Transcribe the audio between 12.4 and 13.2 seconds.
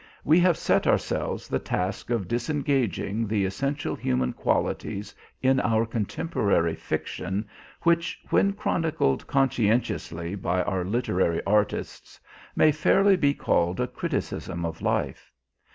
may fairly